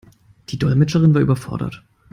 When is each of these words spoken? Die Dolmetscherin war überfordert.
Die 0.49 0.57
Dolmetscherin 0.57 1.13
war 1.13 1.21
überfordert. 1.21 1.83